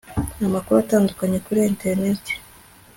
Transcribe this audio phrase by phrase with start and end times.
[0.47, 2.33] amakuru atandukanye kuri interineti